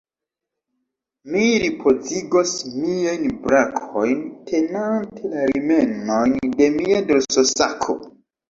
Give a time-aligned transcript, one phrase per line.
[1.33, 8.01] Mi ripozigos miajn brakojn, tenante la rimenojn de mia dorsosako.